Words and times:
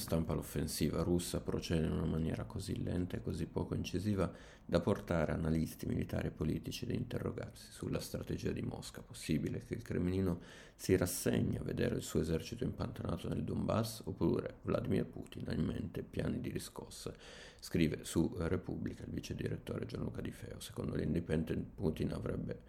stampa 0.00 0.32
l'offensiva 0.32 1.02
russa 1.02 1.40
procede 1.40 1.86
in 1.86 1.92
una 1.92 2.06
maniera 2.06 2.44
così 2.44 2.82
lenta 2.82 3.16
e 3.16 3.22
così 3.22 3.46
poco 3.46 3.74
incisiva 3.74 4.32
da 4.64 4.80
portare 4.80 5.32
analisti 5.32 5.86
militari 5.86 6.28
e 6.28 6.30
politici 6.30 6.84
ad 6.84 6.90
interrogarsi 6.90 7.70
sulla 7.70 8.00
strategia 8.00 8.50
di 8.50 8.62
Mosca. 8.62 9.02
Possibile 9.02 9.64
che 9.64 9.74
il 9.74 9.82
Cremlino 9.82 10.40
si 10.74 10.96
rassegni 10.96 11.56
a 11.56 11.62
vedere 11.62 11.96
il 11.96 12.02
suo 12.02 12.20
esercito 12.20 12.64
impantanato 12.64 13.28
nel 13.28 13.44
Donbass 13.44 14.02
oppure 14.04 14.56
Vladimir 14.62 15.06
Putin 15.06 15.48
ha 15.48 15.52
in 15.52 15.64
mente 15.64 16.02
piani 16.02 16.40
di 16.40 16.50
riscossa. 16.50 17.12
Scrive 17.60 18.04
su 18.04 18.34
Repubblica 18.38 19.04
il 19.04 19.12
vice 19.12 19.34
direttore 19.34 19.86
Gianluca 19.86 20.20
Di 20.20 20.32
Feo. 20.32 20.58
Secondo 20.60 20.96
l'Independent 20.96 21.66
Putin 21.74 22.12
avrebbe 22.12 22.62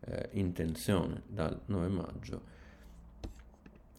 eh, 0.00 0.28
intenzione 0.32 1.22
dal 1.26 1.60
9 1.66 1.88
maggio 1.88 2.56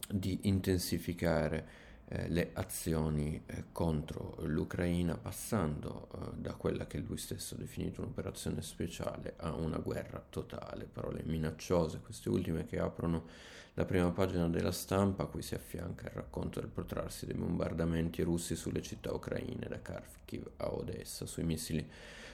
di 0.08 0.38
intensificare 0.42 1.88
eh, 2.12 2.28
le 2.28 2.50
azioni 2.54 3.40
eh, 3.46 3.66
contro 3.70 4.34
l'Ucraina 4.40 5.16
passando 5.16 6.08
eh, 6.12 6.40
da 6.40 6.54
quella 6.54 6.88
che 6.88 6.98
lui 6.98 7.16
stesso 7.16 7.54
ha 7.54 7.58
definito 7.58 8.00
un'operazione 8.00 8.62
speciale 8.62 9.34
a 9.36 9.52
una 9.54 9.78
guerra 9.78 10.20
totale, 10.28 10.88
parole 10.92 11.22
minacciose, 11.24 12.00
queste 12.00 12.28
ultime 12.28 12.66
che 12.66 12.80
aprono 12.80 13.28
la 13.74 13.84
prima 13.84 14.10
pagina 14.10 14.48
della 14.48 14.72
stampa 14.72 15.22
a 15.22 15.26
cui 15.26 15.42
si 15.42 15.54
affianca 15.54 16.08
il 16.08 16.14
racconto 16.14 16.58
del 16.58 16.68
protrarsi 16.68 17.26
dei 17.26 17.36
bombardamenti 17.36 18.22
russi 18.22 18.56
sulle 18.56 18.82
città 18.82 19.12
ucraine 19.12 19.68
da 19.68 19.80
Kharkiv 19.80 20.50
a 20.56 20.74
Odessa, 20.74 21.26
sui 21.26 21.44
missili 21.44 21.88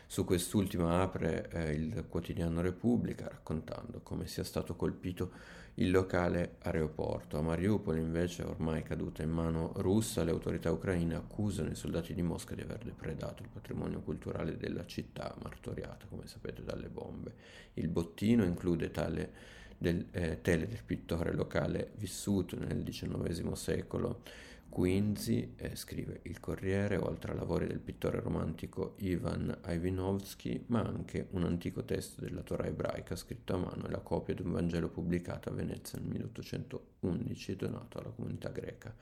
su 0.07 0.25
quest'ultima 0.25 1.03
apre 1.03 1.49
eh, 1.51 1.73
il 1.73 2.05
quotidiano 2.09 2.61
Repubblica 2.61 3.29
raccontando 3.29 4.01
come 4.03 4.27
sia 4.27 4.45
stato 4.45 4.77
colpito 4.77 5.31
il 5.79 5.91
locale 5.91 6.57
aeroporto. 6.63 7.37
A 7.39 7.43
Mariupol 7.43 7.99
invece, 7.99 8.43
ormai 8.45 8.83
caduta 8.83 9.23
in 9.23 9.31
mano 9.31 9.73
russa, 9.77 10.25
le 10.25 10.31
autorità 10.31 10.71
ucraine 10.71 11.17
accusano 11.17 11.71
i 11.71 11.75
soldati 11.75 12.15
di 12.15 12.23
Mosca 12.23 12.55
di 12.55 12.63
aver 12.63 12.79
depredato 12.85 13.43
il 13.43 13.49
patrimonio 13.53 14.01
culturale 14.01 14.57
della 14.57 14.87
città, 14.87 15.35
martoriata, 15.43 16.07
come 16.09 16.27
sapete, 16.27 16.63
dalle 16.63 16.89
bombe. 16.89 17.35
Il 17.75 17.89
bottino 17.89 18.45
include 18.45 18.91
tale 18.91 19.55
del, 19.77 20.07
eh, 20.13 20.41
tele 20.41 20.67
del 20.67 20.83
pittore 20.85 21.35
locale 21.35 21.91
vissuto 21.97 22.57
nel 22.59 22.83
XIX 22.83 23.53
secolo 23.53 24.23
Quincy, 24.69 25.55
eh, 25.57 25.75
scrive 25.75 26.21
il 26.25 26.39
Corriere, 26.39 26.97
oltre 26.97 27.33
ai 27.33 27.39
lavori 27.39 27.67
del 27.67 27.81
pittore 27.81 28.21
romantico 28.21 28.95
Ivan 28.99 29.59
Ivanovsky, 29.67 30.65
ma 30.67 30.83
anche 30.83 31.29
un 31.31 31.45
antico 31.45 31.85
testo 31.85 32.21
della 32.21 32.43
Torah 32.43 32.67
ebraica 32.67 33.17
scritto 33.17 33.55
a 33.55 33.59
mano 33.59 33.87
e 33.87 33.91
la 33.91 34.01
copia 34.01 34.35
di 34.35 34.43
un 34.43 34.53
Vangelo 34.53 34.89
pubblicato 34.89 35.49
a 35.49 35.53
Venezia 35.53 35.99
nel 35.99 36.09
1811 36.09 37.53
e 37.53 37.57
donato 37.57 37.99
alla 37.99 38.11
comunità 38.11 38.51
greca 38.51 38.95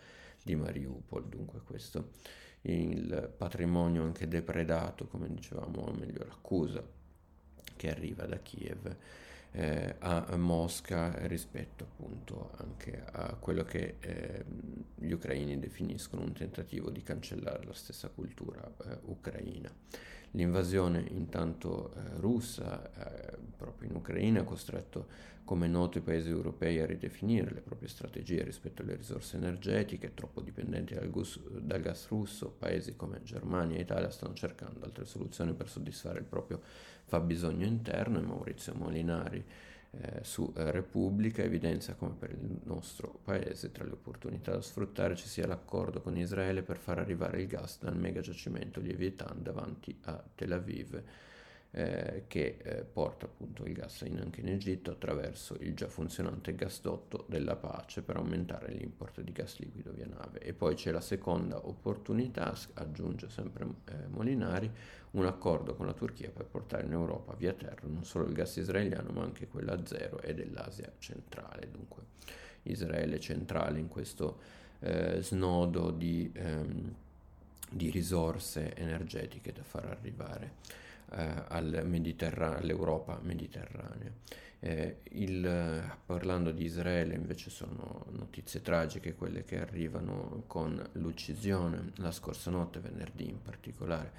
di 0.42 0.54
Mariupol. 0.54 1.26
Dunque 1.26 1.60
questo 1.64 2.10
il 2.62 3.32
patrimonio 3.36 4.04
anche 4.04 4.28
depredato, 4.28 5.06
come 5.06 5.28
dicevamo, 5.28 5.80
o 5.80 5.92
meglio 5.92 6.24
l'accusa 6.24 6.82
che 7.76 7.90
arriva 7.90 8.24
da 8.26 8.38
Kiev 8.38 8.96
eh, 9.56 9.96
a 10.00 10.36
Mosca 10.36 11.14
rispetto 11.26 11.84
appunto 11.84 12.50
anche 12.56 13.04
a 13.12 13.34
quello 13.34 13.62
che 13.62 13.96
eh, 14.00 14.44
gli 14.96 15.12
ucraini 15.12 15.58
definiscono 15.60 16.22
un 16.22 16.32
tentativo 16.32 16.90
di 16.90 17.02
cancellare 17.02 17.64
la 17.64 17.72
stessa 17.72 18.08
cultura 18.08 18.68
eh, 18.84 18.98
ucraina. 19.04 19.70
L'invasione 20.32 21.04
intanto 21.10 21.92
eh, 21.94 22.16
russa 22.16 22.90
eh, 22.92 23.36
proprio 23.56 23.88
in 23.88 23.94
Ucraina 23.94 24.40
ha 24.40 24.44
costretto 24.44 25.06
come 25.44 25.68
noto 25.68 25.98
i 25.98 26.00
paesi 26.00 26.30
europei 26.30 26.80
a 26.80 26.86
ridefinire 26.86 27.52
le 27.52 27.60
proprie 27.60 27.88
strategie 27.88 28.42
rispetto 28.42 28.82
alle 28.82 28.96
risorse 28.96 29.36
energetiche 29.36 30.14
troppo 30.14 30.40
dipendenti 30.40 30.94
dal, 30.94 31.10
gus, 31.10 31.38
dal 31.60 31.80
gas 31.80 32.08
russo. 32.08 32.50
Paesi 32.58 32.96
come 32.96 33.22
Germania 33.22 33.76
e 33.76 33.82
Italia 33.82 34.10
stanno 34.10 34.34
cercando 34.34 34.84
altre 34.84 35.04
soluzioni 35.04 35.52
per 35.52 35.68
soddisfare 35.68 36.18
il 36.18 36.24
proprio 36.24 36.60
fabbisogno 37.04 37.66
interno 37.66 38.18
e 38.18 38.22
Maurizio 38.22 38.74
Molinari 38.74 39.43
eh, 40.00 40.20
su 40.22 40.52
eh, 40.56 40.70
Repubblica 40.70 41.42
evidenzia 41.42 41.94
come 41.94 42.14
per 42.18 42.30
il 42.30 42.60
nostro 42.64 43.20
paese 43.22 43.70
tra 43.70 43.84
le 43.84 43.92
opportunità 43.92 44.52
da 44.52 44.60
sfruttare 44.60 45.14
ci 45.14 45.28
sia 45.28 45.46
l'accordo 45.46 46.00
con 46.00 46.16
Israele 46.16 46.62
per 46.62 46.78
far 46.78 46.98
arrivare 46.98 47.40
il 47.40 47.46
gas 47.46 47.78
dal 47.80 47.96
mega 47.96 48.20
giacimento 48.20 48.80
Lievitan 48.80 49.42
davanti 49.42 49.96
a 50.04 50.22
Tel 50.34 50.52
Aviv 50.52 51.02
eh, 51.76 52.24
che 52.28 52.58
eh, 52.62 52.84
porta 52.84 53.26
appunto 53.26 53.64
il 53.64 53.72
gas 53.72 54.02
in, 54.02 54.18
anche 54.20 54.40
in 54.40 54.48
Egitto 54.48 54.92
attraverso 54.92 55.56
il 55.58 55.74
già 55.74 55.88
funzionante 55.88 56.54
gasdotto 56.54 57.24
della 57.28 57.56
pace 57.56 58.02
per 58.02 58.16
aumentare 58.16 58.72
l'import 58.72 59.20
di 59.22 59.32
gas 59.32 59.58
liquido 59.58 59.90
via 59.90 60.06
nave. 60.06 60.38
E 60.38 60.52
poi 60.52 60.76
c'è 60.76 60.92
la 60.92 61.00
seconda 61.00 61.66
opportunità, 61.66 62.56
aggiunge 62.74 63.28
sempre 63.28 63.66
eh, 63.86 64.06
Molinari, 64.08 64.70
un 65.12 65.26
accordo 65.26 65.74
con 65.74 65.86
la 65.86 65.94
Turchia 65.94 66.30
per 66.30 66.44
portare 66.44 66.84
in 66.84 66.92
Europa 66.92 67.34
via 67.34 67.52
terra 67.52 67.88
non 67.88 68.04
solo 68.04 68.26
il 68.26 68.32
gas 68.34 68.56
israeliano 68.56 69.10
ma 69.10 69.22
anche 69.22 69.48
quello 69.48 69.72
a 69.72 69.84
zero 69.84 70.20
e 70.20 70.32
dell'Asia 70.32 70.92
centrale. 70.98 71.68
Dunque 71.72 72.02
Israele 72.62 73.18
centrale 73.18 73.80
in 73.80 73.88
questo 73.88 74.38
eh, 74.78 75.18
snodo 75.20 75.90
di, 75.90 76.30
ehm, 76.32 76.94
di 77.68 77.90
risorse 77.90 78.76
energetiche 78.76 79.52
da 79.52 79.64
far 79.64 79.86
arrivare 79.86 80.82
all'Europa 82.56 83.18
mediterranea. 83.22 84.12
Eh, 84.60 85.00
il, 85.10 85.96
parlando 86.06 86.50
di 86.50 86.64
Israele 86.64 87.14
invece 87.14 87.50
sono 87.50 88.06
notizie 88.12 88.62
tragiche 88.62 89.14
quelle 89.14 89.44
che 89.44 89.60
arrivano 89.60 90.44
con 90.46 90.82
l'uccisione 90.92 91.92
la 91.96 92.10
scorsa 92.10 92.50
notte, 92.50 92.80
venerdì 92.80 93.28
in 93.28 93.42
particolare, 93.42 94.12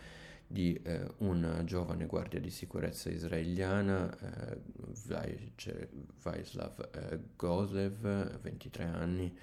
di 0.46 0.80
eh, 0.84 1.08
una 1.18 1.64
giovane 1.64 2.06
guardia 2.06 2.40
di 2.40 2.52
sicurezza 2.52 3.10
israeliana, 3.10 4.16
eh, 4.20 4.60
Vaislav 6.22 6.90
eh, 6.94 7.20
Gozev, 7.36 8.40
23 8.42 8.84
anni, 8.84 9.36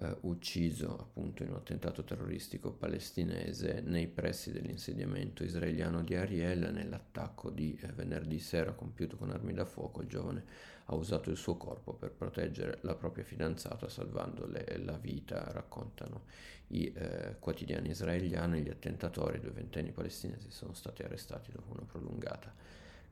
eh, 0.00 0.16
ucciso 0.22 0.98
appunto 0.98 1.42
in 1.42 1.50
un 1.50 1.56
attentato 1.56 2.04
terroristico 2.04 2.72
palestinese 2.72 3.82
nei 3.84 4.06
pressi 4.06 4.52
dell'insediamento 4.52 5.44
israeliano 5.44 6.02
di 6.02 6.14
Ariel 6.14 6.70
nell'attacco 6.72 7.50
di 7.50 7.78
eh, 7.80 7.88
venerdì 7.88 8.38
sera 8.38 8.72
compiuto 8.72 9.16
con 9.16 9.30
armi 9.30 9.52
da 9.52 9.64
fuoco 9.64 10.00
il 10.02 10.08
giovane 10.08 10.44
ha 10.86 10.94
usato 10.94 11.30
il 11.30 11.36
suo 11.36 11.56
corpo 11.56 11.92
per 11.92 12.12
proteggere 12.12 12.78
la 12.82 12.94
propria 12.94 13.24
fidanzata 13.24 13.88
salvandole 13.88 14.78
la 14.84 14.96
vita 14.96 15.50
raccontano 15.52 16.22
i 16.68 16.92
eh, 16.94 17.36
quotidiani 17.38 17.90
israeliani 17.90 18.62
gli 18.62 18.70
attentatori 18.70 19.40
due 19.40 19.50
ventenni 19.50 19.90
palestinesi 19.90 20.50
sono 20.50 20.74
stati 20.74 21.02
arrestati 21.02 21.50
dopo 21.50 21.72
una 21.72 21.86
prolungata 21.86 22.54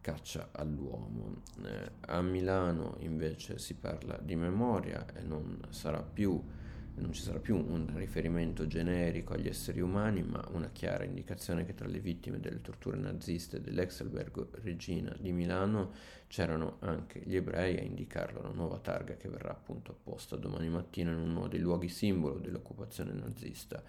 caccia 0.07 0.51
all'uomo. 0.53 1.43
Eh, 1.65 1.91
a 2.03 2.23
Milano 2.23 2.95
invece 3.01 3.59
si 3.59 3.75
parla 3.75 4.17
di 4.23 4.37
memoria 4.37 5.05
e 5.13 5.23
non 5.23 5.67
sarà 5.71 6.01
più 6.01 6.41
non 6.99 7.13
ci 7.13 7.23
sarà 7.23 7.39
più 7.39 7.57
un 7.57 7.93
riferimento 7.95 8.67
generico 8.67 9.35
agli 9.35 9.49
esseri 9.49 9.81
umani, 9.81 10.23
ma 10.23 10.43
una 10.53 10.71
chiara 10.71 11.05
indicazione 11.05 11.65
che 11.65 11.75
tra 11.75 11.87
le 11.87 12.01
vittime 12.01 12.41
delle 12.41 12.61
torture 12.61 12.97
naziste 12.97 13.61
dell'ex 13.61 14.01
albergo 14.01 14.49
Regina 14.63 15.15
di 15.19 15.33
Milano 15.33 15.93
c'erano 16.27 16.77
anche 16.81 17.21
gli 17.25 17.37
ebrei 17.37 17.79
a 17.79 17.83
indicarlo 17.83 18.41
una 18.41 18.53
nuova 18.53 18.79
targa 18.79 19.17
che 19.17 19.29
verrà 19.29 19.51
appunto 19.51 19.93
apposta 19.93 20.37
domani 20.37 20.69
mattina 20.69 21.13
in 21.13 21.19
uno 21.19 21.49
dei 21.49 21.61
luoghi 21.61 21.89
simbolo 21.89 22.39
dell'occupazione 22.39 23.13
nazista 23.13 23.83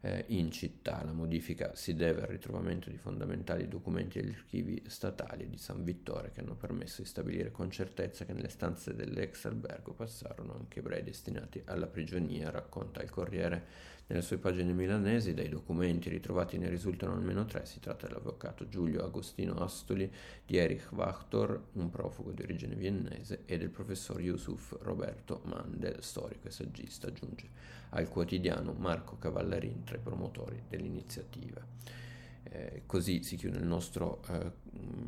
eh, 0.00 0.24
in 0.28 0.50
città. 0.50 1.02
La 1.04 1.12
modifica 1.12 1.74
si 1.74 1.94
deve 1.94 2.22
al 2.22 2.28
ritrovamento 2.28 2.90
di 2.90 2.96
fondamentali 2.96 3.68
documenti 3.68 4.20
degli 4.20 4.34
archivi 4.34 4.82
statali 4.86 5.48
di 5.48 5.58
San 5.58 5.84
Vittore 5.84 6.30
che 6.30 6.40
hanno 6.40 6.54
permesso 6.54 7.02
di 7.02 7.08
stabilire 7.08 7.50
con 7.50 7.70
certezza 7.70 8.24
che 8.24 8.32
nelle 8.32 8.48
stanze 8.48 8.94
dell'ex 8.94 9.44
albergo 9.46 9.92
passarono 9.92 10.54
anche 10.54 10.78
ebrei 10.80 11.02
destinati 11.02 11.62
alla 11.64 11.86
prigionia, 11.86 12.50
racconta 12.50 13.02
il 13.02 13.10
Corriere 13.10 13.96
nelle 14.08 14.22
sue 14.22 14.38
pagine 14.38 14.72
milanesi. 14.72 15.34
Dai 15.34 15.48
documenti 15.48 16.08
ritrovati 16.08 16.58
ne 16.58 16.68
risultano 16.68 17.14
almeno 17.14 17.44
tre. 17.44 17.66
Si 17.66 17.80
tratta 17.80 18.06
dell'avvocato 18.06 18.68
Giulio 18.68 19.04
Agostino 19.04 19.54
Astoli, 19.56 20.10
di 20.44 20.56
Erich 20.56 20.90
Wachtor, 20.92 21.68
un 21.74 21.90
profugo 21.90 22.32
di 22.32 22.42
origine 22.42 22.74
viennese, 22.74 23.42
e 23.44 23.58
del 23.58 23.70
professor 23.70 24.20
Yusuf 24.20 24.76
Roberto 24.80 25.42
Mandel, 25.44 26.02
storico 26.02 26.48
e 26.48 26.50
saggista, 26.50 27.08
aggiunge 27.08 27.76
al 27.90 28.08
quotidiano 28.08 28.74
Marco 28.74 29.16
Cavallerin 29.16 29.84
tra 29.88 29.96
i 29.96 30.00
promotori 30.00 30.62
dell'iniziativa. 30.68 31.64
Eh, 32.42 32.82
così 32.86 33.22
si 33.22 33.36
chiude 33.36 33.58
il 33.58 33.64
nostro 33.64 34.22
eh, 34.28 34.52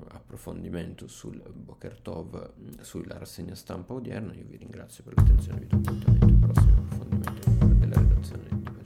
approfondimento 0.09 1.07
sul 1.07 1.41
Bokertov, 1.53 2.81
sulla 2.81 3.19
rassegna 3.19 3.55
stampa 3.55 3.93
odierna. 3.93 4.33
Io 4.35 4.45
vi 4.47 4.57
ringrazio 4.57 5.05
per 5.05 5.17
l'attenzione 5.17 5.61
vi 5.61 5.67
do 5.67 5.77
appuntamento 5.77 6.27
al 6.27 6.51
prossimo 6.51 6.79
approfondimento 6.79 7.51
della 7.75 7.99
redazione 7.99 8.49
di 8.49 8.80